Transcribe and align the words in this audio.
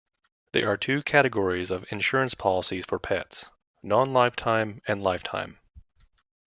There 0.53 0.67
are 0.67 0.77
two 0.77 1.03
categories 1.03 1.69
of 1.69 1.85
insurance 1.91 2.33
policies 2.33 2.85
for 2.87 2.97
pets: 2.97 3.51
non-lifetime 3.83 4.81
and 4.87 5.03
lifetime. 5.03 5.59